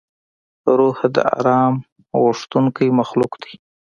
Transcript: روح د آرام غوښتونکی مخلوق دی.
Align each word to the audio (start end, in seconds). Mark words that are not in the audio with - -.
روح 0.77 0.97
د 1.15 1.17
آرام 1.37 1.73
غوښتونکی 2.21 2.87
مخلوق 2.99 3.31
دی. 3.41 3.53